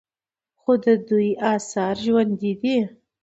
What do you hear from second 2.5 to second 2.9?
دي